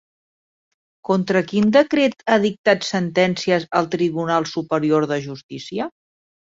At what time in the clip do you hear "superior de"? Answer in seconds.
4.57-5.25